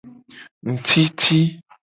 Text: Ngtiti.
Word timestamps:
Ngtiti. 0.73 1.39